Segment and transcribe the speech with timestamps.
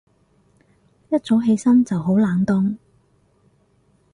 [1.11, 2.75] 一早起身就好冷凍